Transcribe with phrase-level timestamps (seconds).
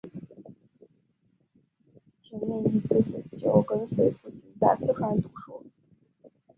[2.23, 2.95] 蹇念益自
[3.45, 5.63] 幼随父亲在四川念书。